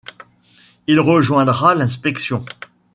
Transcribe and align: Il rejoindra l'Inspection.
Il 0.87 0.99
rejoindra 0.99 1.71
l'Inspection. 1.75 2.43